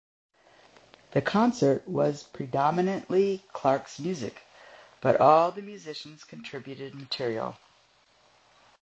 [1.11, 4.41] The concert was predominantly Clarke's music,
[4.99, 7.55] but all the musicians contributed material.